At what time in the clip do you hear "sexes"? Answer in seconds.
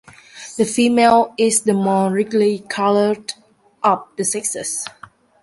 4.25-4.83